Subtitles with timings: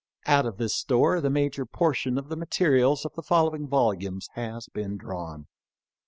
[0.25, 4.67] Out of this store the major portion of the materials of the following volumes has
[4.67, 5.45] been drawn.